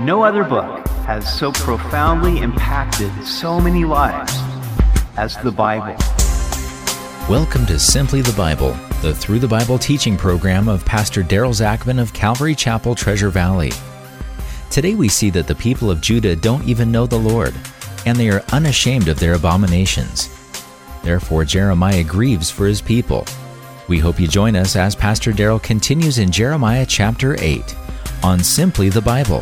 [0.00, 4.30] No other book has so profoundly impacted so many lives
[5.16, 5.96] as the Bible.
[7.30, 11.98] Welcome to Simply the Bible, the Through the Bible teaching program of Pastor Daryl Zachman
[11.98, 13.72] of Calvary Chapel, Treasure Valley.
[14.70, 17.54] Today we see that the people of Judah don't even know the Lord,
[18.04, 20.28] and they are unashamed of their abominations.
[21.04, 23.24] Therefore, Jeremiah grieves for his people.
[23.88, 27.74] We hope you join us as Pastor Daryl continues in Jeremiah chapter 8
[28.22, 29.40] on Simply the Bible.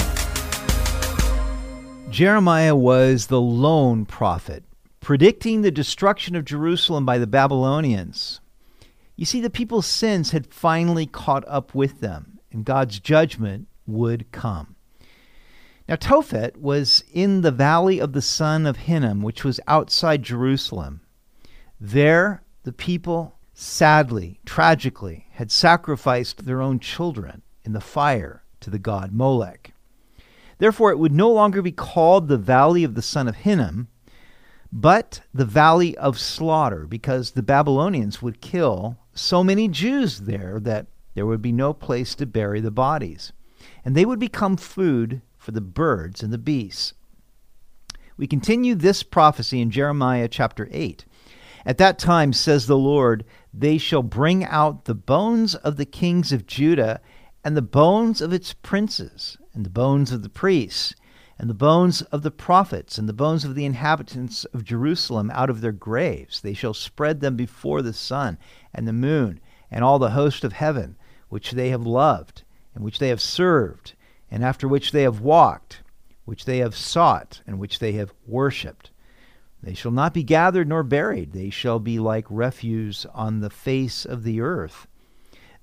[2.14, 4.62] Jeremiah was the lone prophet,
[5.00, 8.41] predicting the destruction of Jerusalem by the Babylonians.
[9.16, 14.30] You see, the people's sins had finally caught up with them, and God's judgment would
[14.30, 14.77] come.
[15.88, 21.00] Now, Tophet was in the valley of the son of Hinnom, which was outside Jerusalem.
[21.80, 28.78] There, the people, sadly, tragically, had sacrificed their own children in the fire to the
[28.78, 29.73] god Molech.
[30.58, 33.88] Therefore, it would no longer be called the valley of the son of Hinnom,
[34.72, 40.86] but the valley of slaughter, because the Babylonians would kill so many Jews there that
[41.14, 43.33] there would be no place to bury the bodies.
[43.84, 46.94] And they would become food for the birds and the beasts.
[48.16, 51.05] We continue this prophecy in Jeremiah chapter 8.
[51.66, 56.33] At that time, says the Lord, they shall bring out the bones of the kings
[56.33, 57.00] of Judah
[57.44, 60.94] and the bones of its princes, and the bones of the priests,
[61.38, 65.50] and the bones of the prophets, and the bones of the inhabitants of Jerusalem out
[65.50, 66.41] of their graves.
[66.41, 68.38] They shall spread them before the sun
[68.74, 70.96] and the moon, and all the host of heaven,
[71.28, 72.42] which they have loved,
[72.74, 73.94] and which they have served,
[74.30, 75.83] and after which they have walked,
[76.24, 78.91] which they have sought, and which they have worshipped.
[79.62, 81.33] They shall not be gathered nor buried.
[81.33, 84.86] They shall be like refuse on the face of the earth.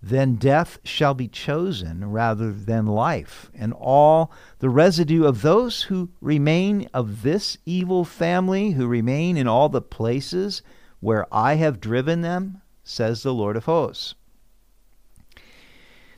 [0.04, 6.10] Then death shall be chosen rather than life, and all the residue of those who
[6.22, 10.64] remain of this evil family, who remain in all the places
[11.00, 14.16] where I have driven them, says the Lord of hosts.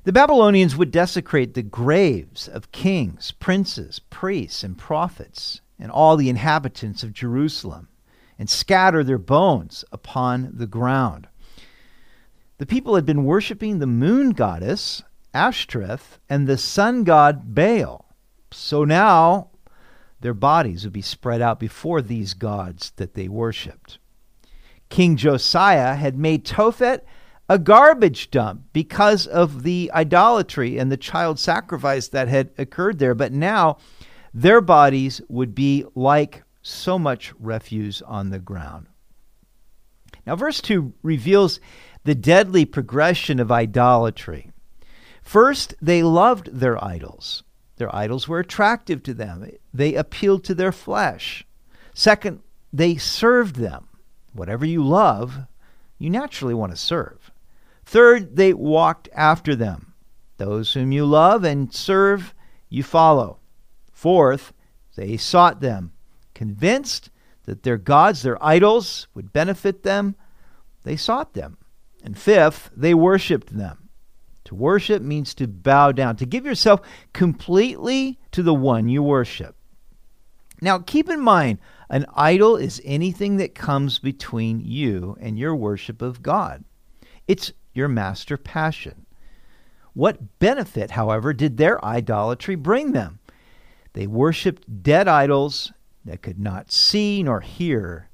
[0.05, 6.29] The Babylonians would desecrate the graves of kings, princes, priests, and prophets and all the
[6.29, 7.89] inhabitants of Jerusalem,
[8.39, 11.27] and scatter their bones upon the ground.
[12.63, 15.03] The people had been worshiping the moon goddess,
[15.33, 18.05] Ashtoreth, and the sun god, Baal.
[18.53, 19.49] So now
[20.21, 23.99] their bodies would be spread out before these gods that they worshiped.
[24.87, 27.01] King Josiah had made Tophet
[27.49, 33.13] a garbage dump because of the idolatry and the child sacrifice that had occurred there.
[33.13, 33.75] But now
[34.33, 38.87] their bodies would be like so much refuse on the ground.
[40.25, 41.59] Now, verse 2 reveals
[42.03, 44.51] the deadly progression of idolatry.
[45.21, 47.43] First, they loved their idols.
[47.77, 51.45] Their idols were attractive to them, they appealed to their flesh.
[51.93, 53.87] Second, they served them.
[54.33, 55.39] Whatever you love,
[55.99, 57.31] you naturally want to serve.
[57.85, 59.93] Third, they walked after them.
[60.37, 62.33] Those whom you love and serve,
[62.69, 63.37] you follow.
[63.91, 64.53] Fourth,
[64.95, 65.93] they sought them,
[66.33, 67.09] convinced
[67.45, 70.15] that their gods, their idols, would benefit them.
[70.83, 71.57] They sought them.
[72.03, 73.89] And fifth, they worshiped them.
[74.45, 76.81] To worship means to bow down, to give yourself
[77.13, 79.55] completely to the one you worship.
[80.61, 81.59] Now, keep in mind,
[81.89, 86.63] an idol is anything that comes between you and your worship of God.
[87.27, 89.05] It's your master passion.
[89.93, 93.19] What benefit, however, did their idolatry bring them?
[93.93, 95.71] They worshiped dead idols
[96.03, 98.09] that could not see nor hear,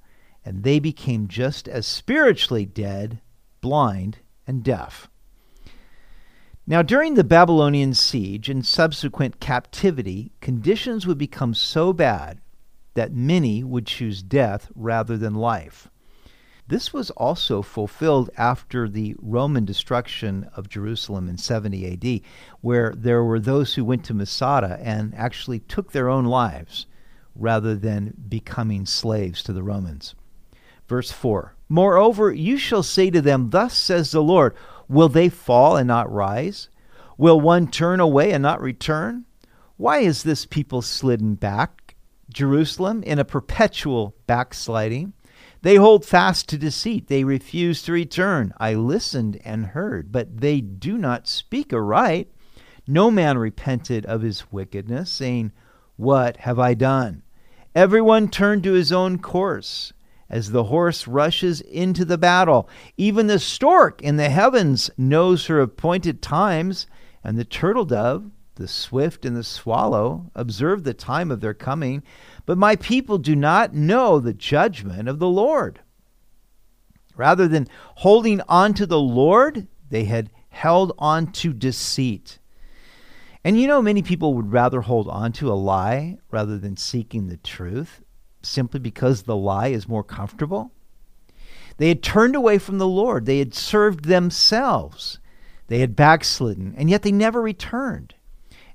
[0.46, 3.22] and they became just as spiritually dead,
[3.62, 5.10] blind, and deaf.
[6.66, 12.42] Now, during the Babylonian siege and subsequent captivity, conditions would become so bad
[12.94, 15.90] that many would choose death rather than life.
[16.68, 22.22] This was also fulfilled after the Roman destruction of Jerusalem in 70 AD,
[22.62, 26.86] where there were those who went to Masada and actually took their own lives
[27.34, 30.14] rather than becoming slaves to the Romans.
[30.88, 34.56] Verse 4 Moreover, you shall say to them, Thus says the Lord,
[34.88, 36.68] Will they fall and not rise?
[37.16, 39.26] Will one turn away and not return?
[39.78, 41.96] Why is this people slidden back,
[42.34, 45.14] Jerusalem, in a perpetual backsliding?
[45.62, 47.08] They hold fast to deceit.
[47.08, 48.54] They refuse to return.
[48.58, 52.32] I listened and heard, but they do not speak aright.
[52.88, 55.52] No man repented of his wickedness, saying,
[55.98, 57.24] What have I done?
[57.76, 59.94] Everyone turned to his own course.
[60.30, 65.60] As the horse rushes into the battle, even the stork in the heavens knows her
[65.60, 66.86] appointed times,
[67.24, 72.04] and the turtle dove, the swift and the swallow observe the time of their coming,
[72.46, 75.80] but my people do not know the judgment of the Lord.
[77.16, 82.40] Rather than holding on to the Lord, they had held on to deceit.
[83.44, 87.28] And you know, many people would rather hold on to a lie rather than seeking
[87.28, 88.02] the truth,
[88.42, 90.72] simply because the lie is more comfortable.
[91.78, 95.20] They had turned away from the Lord, they had served themselves,
[95.68, 98.16] they had backslidden, and yet they never returned.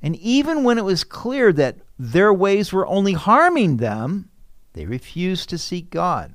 [0.00, 4.30] And even when it was clear that their ways were only harming them,
[4.74, 6.34] they refused to seek God.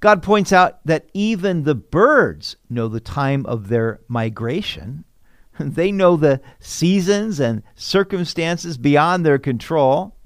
[0.00, 5.04] God points out that even the birds know the time of their migration.
[5.58, 10.16] They know the seasons and circumstances beyond their control,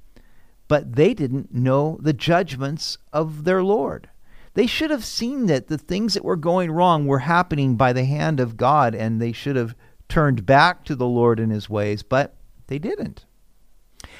[0.69, 4.07] but they didn't know the judgments of their Lord.
[4.53, 8.05] They should have seen that the things that were going wrong were happening by the
[8.05, 9.75] hand of God, and they should have
[10.07, 12.35] turned back to the Lord and his ways, but
[12.67, 13.25] they didn't.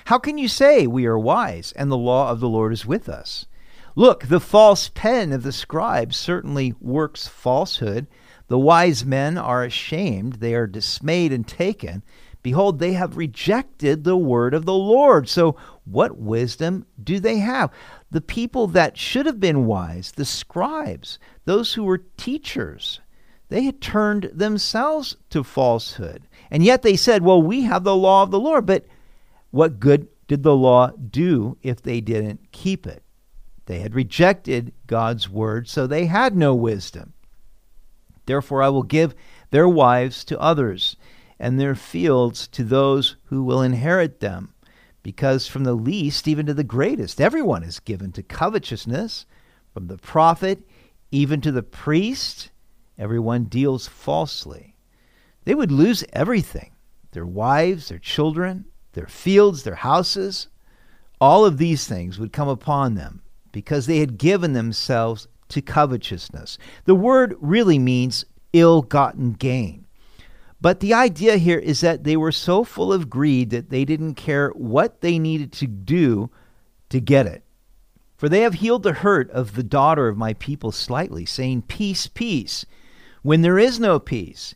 [0.05, 3.07] How can you say we are wise and the law of the Lord is with
[3.07, 3.45] us?
[3.95, 8.07] Look, the false pen of the scribe certainly works falsehood.
[8.47, 12.01] The wise men are ashamed, they are dismayed and taken.
[12.41, 15.27] Behold, they have rejected the word of the Lord.
[15.27, 17.71] So, what wisdom do they have?
[18.11, 23.01] The people that should have been wise, the scribes, those who were teachers,
[23.49, 26.23] they had turned themselves to falsehood.
[26.49, 28.65] And yet they said, Well, we have the law of the Lord.
[28.65, 28.85] But
[29.51, 33.03] what good did the law do if they didn't keep it?
[33.65, 37.13] They had rejected God's word, so they had no wisdom.
[38.25, 39.15] Therefore, I will give
[39.51, 40.95] their wives to others,
[41.39, 44.53] and their fields to those who will inherit them.
[45.01, 49.25] Because from the least even to the greatest, everyone is given to covetousness,
[49.73, 50.67] from the prophet
[51.11, 52.51] even to the priest,
[52.97, 54.75] everyone deals falsely.
[55.45, 56.71] They would lose everything
[57.11, 60.47] their wives, their children, their fields, their houses.
[61.19, 66.59] All of these things would come upon them because they had given themselves to covetousness.
[66.85, 69.87] The word really means ill gotten gain.
[70.61, 74.15] But the idea here is that they were so full of greed that they didn't
[74.15, 76.29] care what they needed to do
[76.89, 77.43] to get it.
[78.17, 82.07] For they have healed the hurt of the daughter of my people slightly, saying, Peace,
[82.07, 82.65] peace,
[83.21, 84.55] when there is no peace.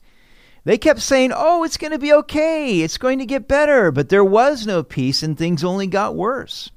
[0.66, 4.10] They kept saying, Oh, it's going to be okay, it's going to get better, but
[4.10, 6.72] there was no peace and things only got worse.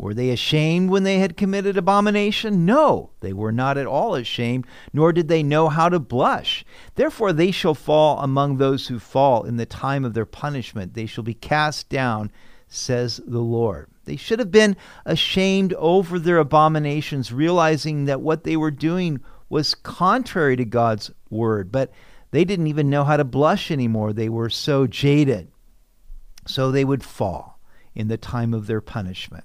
[0.00, 2.64] Were they ashamed when they had committed abomination?
[2.64, 6.64] No, they were not at all ashamed, nor did they know how to blush.
[6.94, 10.94] Therefore, they shall fall among those who fall in the time of their punishment.
[10.94, 12.32] They shall be cast down,
[12.66, 13.88] says the Lord.
[14.06, 14.74] They should have been
[15.04, 19.20] ashamed over their abominations, realizing that what they were doing
[19.50, 21.70] was contrary to God's word.
[21.70, 21.92] But
[22.30, 24.14] they didn't even know how to blush anymore.
[24.14, 25.52] They were so jaded.
[26.46, 27.60] So they would fall
[27.94, 29.44] in the time of their punishment.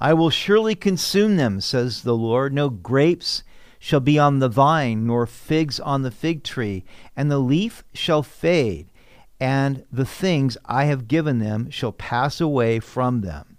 [0.00, 2.52] I will surely consume them, says the Lord.
[2.52, 3.42] No grapes
[3.78, 6.84] shall be on the vine, nor figs on the fig tree,
[7.16, 8.90] and the leaf shall fade,
[9.38, 13.58] and the things I have given them shall pass away from them.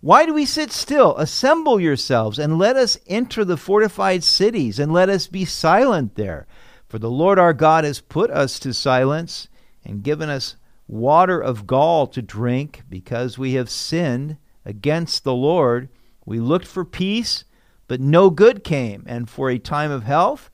[0.00, 1.16] Why do we sit still?
[1.16, 6.46] Assemble yourselves, and let us enter the fortified cities, and let us be silent there.
[6.88, 9.48] For the Lord our God has put us to silence,
[9.84, 10.56] and given us
[10.86, 15.88] water of gall to drink, because we have sinned against the Lord.
[16.26, 17.44] We looked for peace,
[17.88, 20.50] but no good came, and for a time of health,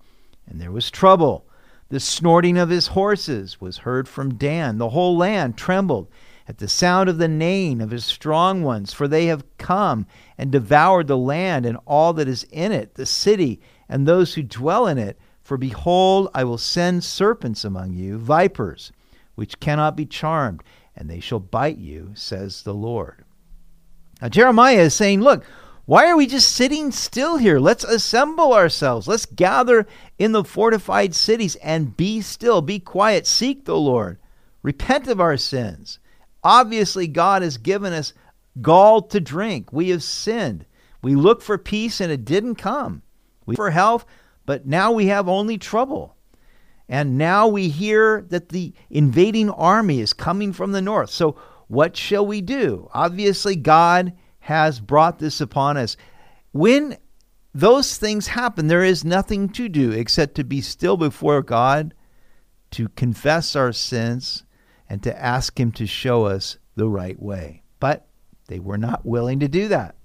[0.46, 1.46] and there was trouble.
[1.88, 4.78] The snorting of his horses was heard from Dan.
[4.78, 6.08] The whole land trembled
[6.46, 10.50] at the sound of the neighing of his strong ones, for they have come and
[10.50, 14.86] devoured the land and all that is in it, the city and those who dwell
[14.86, 15.18] in it.
[15.42, 18.92] For behold, I will send serpents among you, vipers,
[19.34, 20.62] which cannot be charmed,
[20.96, 23.24] and they shall bite you, says the Lord.
[24.22, 25.44] Now, Jeremiah is saying, look,
[25.84, 27.58] why are we just sitting still here?
[27.58, 29.08] Let's assemble ourselves.
[29.08, 29.84] Let's gather
[30.16, 34.18] in the fortified cities and be still, be quiet, seek the Lord,
[34.62, 35.98] repent of our sins.
[36.44, 38.14] Obviously, God has given us
[38.60, 39.72] gall to drink.
[39.72, 40.66] We have sinned.
[41.02, 43.02] We looked for peace and it didn't come.
[43.44, 44.06] We for health,
[44.46, 46.16] but now we have only trouble.
[46.88, 51.10] And now we hear that the invading army is coming from the north.
[51.10, 51.36] So
[51.72, 52.86] what shall we do?
[52.92, 55.96] Obviously, God has brought this upon us.
[56.52, 56.98] When
[57.54, 61.94] those things happen, there is nothing to do except to be still before God,
[62.72, 64.44] to confess our sins,
[64.86, 67.62] and to ask Him to show us the right way.
[67.80, 68.06] But
[68.48, 69.96] they were not willing to do that.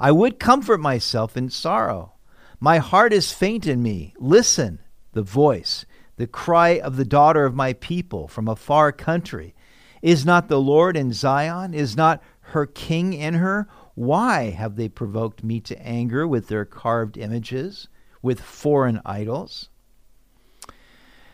[0.00, 2.14] I would comfort myself in sorrow.
[2.58, 4.14] My heart is faint in me.
[4.18, 4.80] Listen,
[5.12, 9.54] the voice the cry of the daughter of my people from a far country.
[10.02, 11.74] Is not the Lord in Zion?
[11.74, 13.68] Is not her king in her?
[13.94, 17.88] Why have they provoked me to anger with their carved images,
[18.22, 19.68] with foreign idols?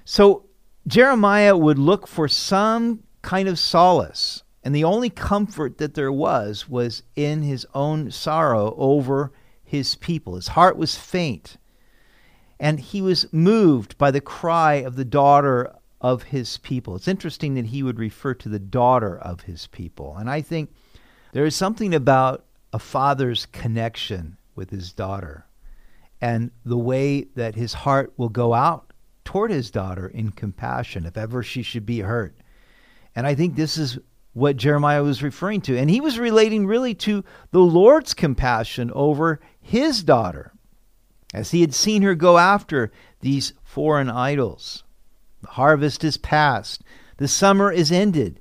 [0.04, 0.46] So
[0.86, 6.68] Jeremiah would look for some kind of solace, and the only comfort that there was
[6.68, 10.36] was in his own sorrow over his people.
[10.36, 11.56] His heart was faint,
[12.60, 16.94] and he was moved by the cry of the daughter of his people.
[16.94, 20.70] It's interesting that he would refer to the daughter of his people, and I think
[21.32, 22.44] there is something about
[22.74, 25.46] a father's connection with his daughter
[26.20, 28.92] and the way that his heart will go out
[29.24, 32.36] toward his daughter in compassion if ever she should be hurt.
[33.16, 33.98] And I think this is
[34.34, 35.78] what Jeremiah was referring to.
[35.78, 40.52] And he was relating really to the Lord's compassion over his daughter
[41.32, 44.83] as he had seen her go after these foreign idols.
[45.44, 46.82] The harvest is past,
[47.18, 48.40] the summer is ended,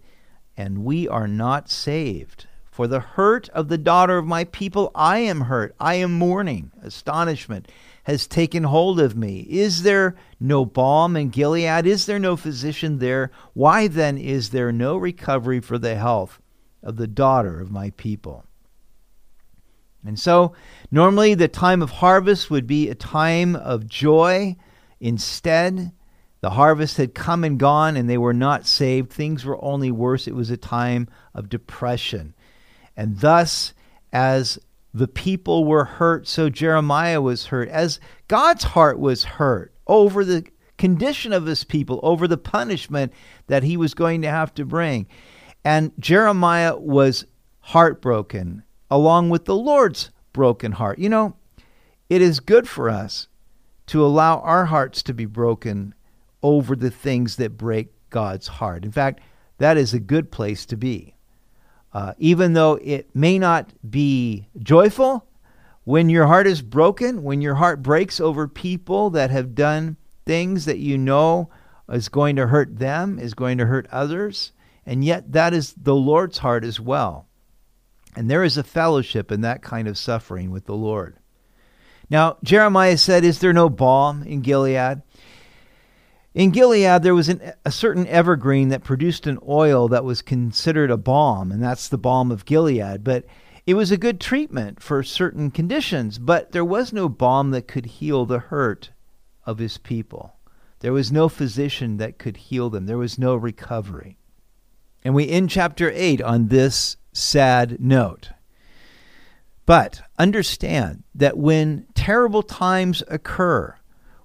[0.55, 2.47] and we are not saved.
[2.71, 5.75] For the hurt of the daughter of my people, I am hurt.
[5.81, 6.71] I am mourning.
[6.81, 7.69] Astonishment
[8.03, 9.41] has taken hold of me.
[9.49, 11.85] Is there no balm in Gilead?
[11.85, 13.31] Is there no physician there?
[13.51, 16.41] Why then is there no recovery for the health
[16.81, 18.45] of the daughter of my people?
[20.05, 20.53] And so,
[20.89, 24.55] normally the time of harvest would be a time of joy.
[25.01, 25.91] Instead,
[26.43, 29.09] the harvest had come and gone and they were not saved.
[29.09, 30.27] Things were only worse.
[30.27, 32.35] It was a time of depression.
[32.97, 33.73] And thus,
[34.11, 34.59] as
[34.93, 37.69] the people were hurt, so Jeremiah was hurt.
[37.69, 40.45] As God's heart was hurt over the
[40.77, 43.13] condition of his people, over the punishment
[43.47, 45.07] that he was going to have to bring.
[45.63, 47.25] And Jeremiah was
[47.61, 50.99] heartbroken along with the Lord's broken heart.
[50.99, 51.37] You know,
[52.09, 53.29] it is good for us
[53.85, 55.95] to allow our hearts to be broken
[56.43, 58.85] over the things that break God's heart.
[58.85, 59.21] In fact,
[59.57, 61.15] that is a good place to be.
[61.93, 65.27] Uh, even though it may not be joyful,
[65.83, 70.65] when your heart is broken, when your heart breaks over people that have done things
[70.65, 71.49] that you know
[71.89, 74.53] is going to hurt them, is going to hurt others,
[74.85, 77.27] and yet that is the Lord's heart as well.
[78.15, 81.17] And there is a fellowship in that kind of suffering with the Lord.
[82.09, 85.01] Now, Jeremiah said, Is there no balm in Gilead?
[86.33, 90.89] In Gilead, there was an, a certain evergreen that produced an oil that was considered
[90.89, 93.03] a balm, and that's the balm of Gilead.
[93.03, 93.25] But
[93.67, 97.85] it was a good treatment for certain conditions, but there was no balm that could
[97.85, 98.91] heal the hurt
[99.45, 100.37] of his people.
[100.79, 102.87] There was no physician that could heal them.
[102.87, 104.17] There was no recovery.
[105.03, 108.31] And we end chapter 8 on this sad note.
[109.65, 113.75] But understand that when terrible times occur,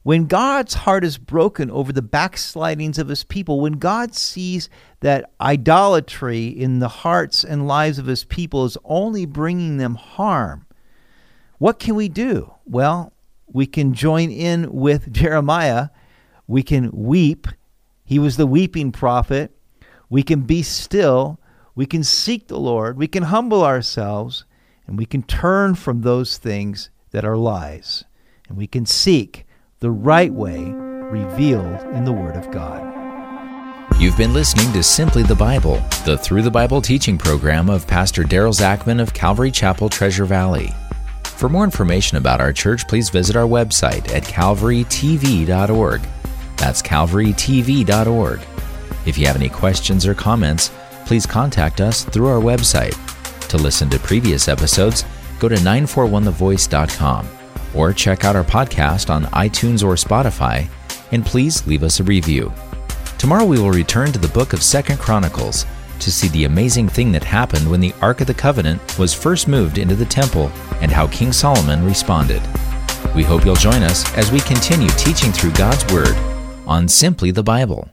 [0.09, 5.31] when God's heart is broken over the backslidings of his people, when God sees that
[5.38, 10.65] idolatry in the hearts and lives of his people is only bringing them harm,
[11.59, 12.55] what can we do?
[12.65, 13.12] Well,
[13.53, 15.91] we can join in with Jeremiah.
[16.47, 17.47] We can weep.
[18.07, 19.55] He was the weeping prophet.
[20.09, 21.38] We can be still.
[21.75, 22.97] We can seek the Lord.
[22.97, 24.47] We can humble ourselves.
[24.87, 28.05] And we can turn from those things that are lies.
[28.49, 29.45] And we can seek
[29.81, 32.85] the right way revealed in the Word of God.
[34.01, 38.25] You've been listening to Simply the Bible, the Through the Bible teaching program of Pastor
[38.25, 40.73] Daryl Zachman of Calvary Chapel, Treasure Valley.
[41.25, 46.01] For more information about our church, please visit our website at calvarytv.org.
[46.57, 48.41] That's calvarytv.org.
[49.07, 50.73] If you have any questions or comments,
[51.07, 52.97] please contact us through our website.
[53.49, 55.05] To listen to previous episodes,
[55.39, 57.38] go to 941thevoice.com
[57.75, 60.69] or check out our podcast on iTunes or Spotify,
[61.13, 62.53] and please leave us a review.
[63.19, 65.67] Tomorrow we will return to the book of Second Chronicles
[66.01, 69.49] to see the amazing thing that happened when the Ark of the Covenant was first
[69.49, 72.43] moved into the temple and how King Solomon responded.
[73.15, 76.17] We hope you'll join us as we continue teaching through God's Word
[76.67, 77.89] on Simply the Bible.